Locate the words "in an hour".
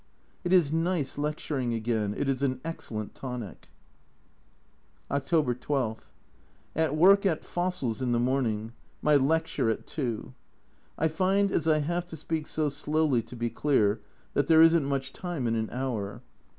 15.45-16.23